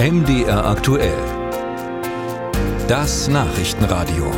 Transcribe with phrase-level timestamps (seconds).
[0.00, 1.18] MDR aktuell.
[2.86, 4.30] Das Nachrichtenradio.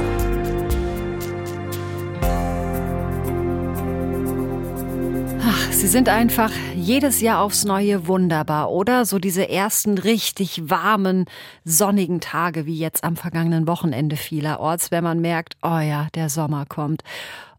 [5.42, 9.04] Ach, sie sind einfach jedes Jahr aufs Neue wunderbar, oder?
[9.04, 11.26] So diese ersten richtig warmen,
[11.67, 16.65] sonnigen Tage wie jetzt am vergangenen Wochenende vielerorts, wenn man merkt, oh ja, der Sommer
[16.65, 17.02] kommt.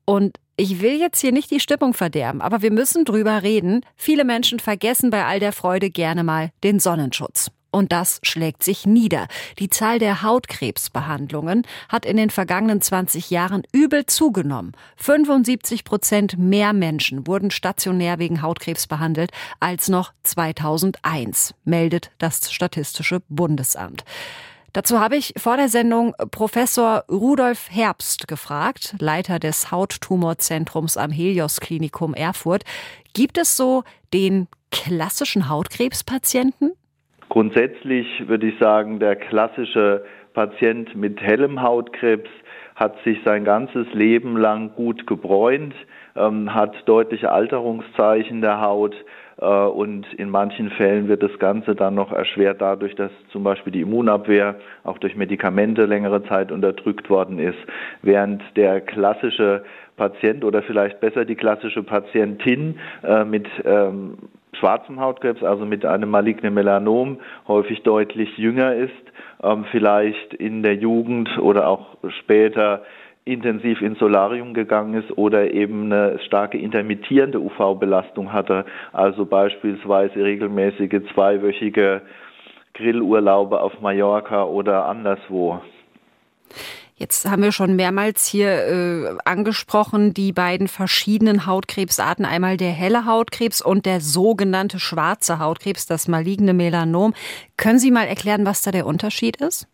[0.05, 3.81] Und ich will jetzt hier nicht die Stimmung verderben, aber wir müssen drüber reden.
[3.95, 7.51] Viele Menschen vergessen bei all der Freude gerne mal den Sonnenschutz.
[7.71, 9.27] Und das schlägt sich nieder.
[9.57, 14.73] Die Zahl der Hautkrebsbehandlungen hat in den vergangenen 20 Jahren übel zugenommen.
[14.97, 23.21] 75 Prozent mehr Menschen wurden stationär wegen Hautkrebs behandelt als noch 2001, meldet das Statistische
[23.29, 24.03] Bundesamt.
[24.73, 31.59] Dazu habe ich vor der Sendung Professor Rudolf Herbst gefragt, Leiter des Hauttumorzentrums am Helios
[31.59, 32.63] Klinikum Erfurt.
[33.13, 36.71] Gibt es so den klassischen Hautkrebspatienten?
[37.31, 42.29] Grundsätzlich würde ich sagen, der klassische Patient mit hellem Hautkrebs
[42.75, 45.73] hat sich sein ganzes Leben lang gut gebräunt,
[46.17, 48.93] ähm, hat deutliche Alterungszeichen der Haut,
[49.37, 53.71] äh, und in manchen Fällen wird das Ganze dann noch erschwert dadurch, dass zum Beispiel
[53.71, 57.59] die Immunabwehr auch durch Medikamente längere Zeit unterdrückt worden ist,
[58.01, 59.63] während der klassische
[59.95, 64.17] Patient oder vielleicht besser die klassische Patientin äh, mit ähm,
[64.61, 68.93] schwarzem Hautkrebs, also mit einem malignen Melanom, häufig deutlich jünger ist,
[69.43, 72.83] ähm, vielleicht in der Jugend oder auch später
[73.25, 81.01] intensiv ins Solarium gegangen ist oder eben eine starke intermittierende UV-Belastung hatte, also beispielsweise regelmäßige
[81.13, 82.01] zweiwöchige
[82.73, 85.61] Grillurlaube auf Mallorca oder anderswo.
[87.01, 92.25] Jetzt haben wir schon mehrmals hier äh, angesprochen, die beiden verschiedenen Hautkrebsarten.
[92.25, 97.15] Einmal der helle Hautkrebs und der sogenannte schwarze Hautkrebs, das maligne Melanom.
[97.57, 99.67] Können Sie mal erklären, was da der Unterschied ist?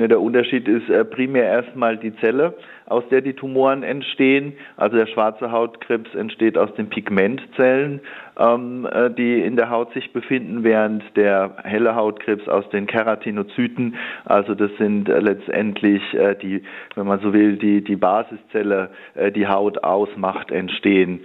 [0.00, 2.54] Ne, der Unterschied ist äh, primär erstmal die Zelle,
[2.86, 4.52] aus der die Tumoren entstehen.
[4.76, 8.00] Also der schwarze Hautkrebs entsteht aus den Pigmentzellen,
[8.38, 13.96] ähm, äh, die in der Haut sich befinden, während der helle Hautkrebs aus den Keratinozyten,
[14.24, 16.02] also das sind äh, letztendlich
[16.42, 16.62] die,
[16.94, 18.90] wenn man so will, die, die Basiszelle,
[19.34, 21.20] die Haut ausmacht, entstehen.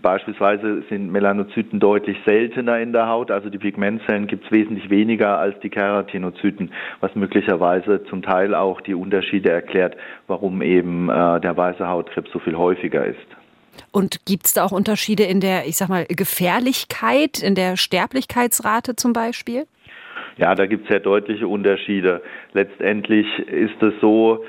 [0.00, 5.38] Beispielsweise sind Melanozyten deutlich seltener in der Haut, also die Pigmentzellen gibt es wesentlich weniger
[5.38, 9.96] als die Keratinozyten, was möglicherweise zum Teil auch die Unterschiede erklärt,
[10.28, 13.18] warum eben äh, der weiße Hautkrebs so viel häufiger ist.
[13.90, 18.96] Und gibt es da auch Unterschiede in der, ich sag mal, Gefährlichkeit, in der Sterblichkeitsrate
[18.96, 19.66] zum Beispiel?
[20.38, 22.22] Ja, da gibt es sehr deutliche Unterschiede.
[22.54, 24.44] Letztendlich ist es so,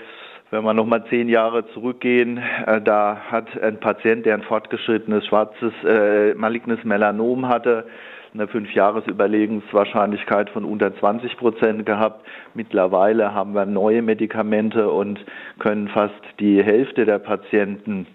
[0.54, 5.74] wenn wir nochmal zehn Jahre zurückgehen, äh, da hat ein Patient, der ein fortgeschrittenes schwarzes
[5.84, 7.88] äh, malignes Melanom hatte,
[8.36, 12.24] eine Fünfjahresüberlebenswahrscheinlichkeit von unter 20 Prozent gehabt.
[12.54, 15.20] Mittlerweile haben wir neue Medikamente und
[15.58, 18.06] können fast die Hälfte der Patienten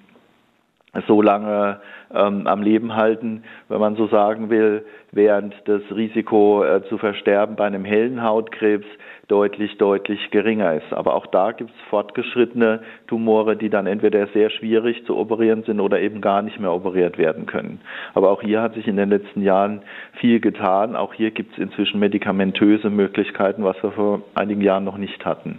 [1.06, 1.80] so lange
[2.14, 7.56] ähm, am Leben halten, wenn man so sagen will, während das Risiko äh, zu versterben
[7.56, 8.86] bei einem hellen Hautkrebs
[9.28, 10.92] deutlich, deutlich geringer ist.
[10.92, 15.80] Aber auch da gibt es fortgeschrittene Tumore, die dann entweder sehr schwierig zu operieren sind
[15.80, 17.80] oder eben gar nicht mehr operiert werden können.
[18.14, 19.82] Aber auch hier hat sich in den letzten Jahren
[20.14, 20.96] viel getan.
[20.96, 25.58] Auch hier gibt es inzwischen medikamentöse Möglichkeiten, was wir vor einigen Jahren noch nicht hatten.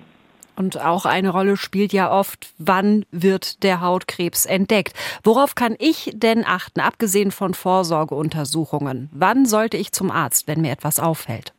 [0.60, 4.94] Und auch eine Rolle spielt ja oft, wann wird der Hautkrebs entdeckt.
[5.24, 9.10] Worauf kann ich denn achten, abgesehen von Vorsorgeuntersuchungen?
[9.14, 11.54] Wann sollte ich zum Arzt, wenn mir etwas auffällt?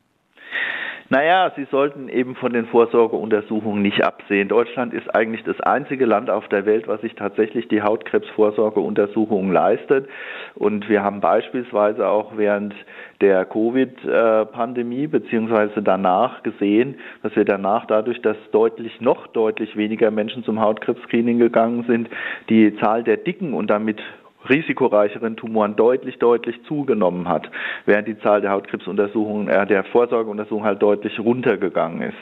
[1.13, 4.47] Naja, Sie sollten eben von den Vorsorgeuntersuchungen nicht absehen.
[4.47, 10.09] Deutschland ist eigentlich das einzige Land auf der Welt, was sich tatsächlich die Hautkrebsvorsorgeuntersuchungen leistet.
[10.55, 12.77] Und wir haben beispielsweise auch während
[13.21, 20.45] der Covid-Pandemie beziehungsweise danach gesehen, dass wir danach dadurch, dass deutlich noch deutlich weniger Menschen
[20.45, 22.09] zum Hautkrebs-Screening gegangen sind,
[22.49, 24.01] die Zahl der dicken und damit
[24.49, 27.51] risikoreicheren Tumoren deutlich, deutlich zugenommen hat,
[27.87, 32.19] während die Zahl der Hautkrebsuntersuchungen, äh, der Vorsorgeuntersuchungen halt deutlich runtergegangen ist.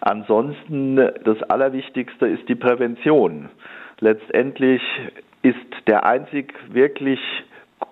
[0.00, 3.48] Ansonsten das Allerwichtigste ist die Prävention.
[4.00, 4.82] Letztendlich
[5.42, 5.56] ist
[5.86, 7.20] der einzig wirklich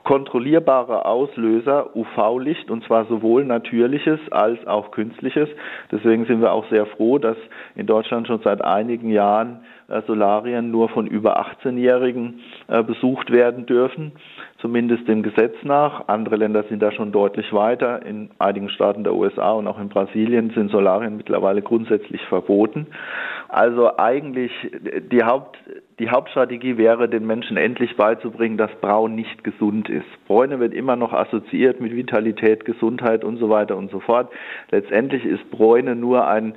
[0.05, 5.49] kontrollierbare Auslöser UV-Licht und zwar sowohl natürliches als auch künstliches.
[5.93, 7.37] Deswegen sind wir auch sehr froh, dass
[7.75, 13.67] in Deutschland schon seit einigen Jahren äh, Solarien nur von über 18-Jährigen äh, besucht werden
[13.67, 14.13] dürfen,
[14.59, 16.09] zumindest dem Gesetz nach.
[16.09, 18.05] Andere Länder sind da schon deutlich weiter.
[18.07, 22.87] In einigen Staaten der USA und auch in Brasilien sind Solarien mittlerweile grundsätzlich verboten.
[23.49, 24.53] Also eigentlich
[25.11, 25.59] die Haupt
[26.01, 30.07] die Hauptstrategie wäre, den Menschen endlich beizubringen, dass Braun nicht gesund ist.
[30.27, 34.33] Bräune wird immer noch assoziiert mit Vitalität, Gesundheit und so weiter und so fort.
[34.71, 36.55] Letztendlich ist Bräune nur ein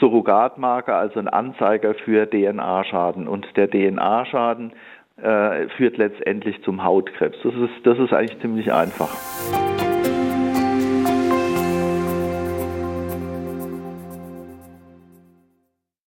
[0.00, 3.28] Surrogatmarker, also ein Anzeiger für DNA-Schaden.
[3.28, 4.72] Und der DNA-Schaden
[5.22, 7.36] äh, führt letztendlich zum Hautkrebs.
[7.44, 9.10] Das ist, das ist eigentlich ziemlich einfach.